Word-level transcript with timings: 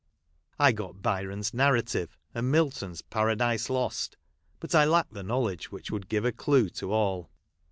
I 0.57 0.71
got 0.71 1.03
Byron's 1.03 1.53
"Narrative," 1.53 2.17
and 2.33 2.49
Milton's" 2.51 3.01
Paradise 3.03 3.69
Lost;" 3.69 4.17
but 4.59 4.73
I 4.73 4.83
lacked 4.83 5.13
the 5.13 5.21
knowledge 5.21 5.71
which 5.71 5.91
would 5.91 6.09
give 6.09 6.25
a 6.25 6.31
clue 6.31 6.69
to 6.69 6.91
all. 6.91 7.29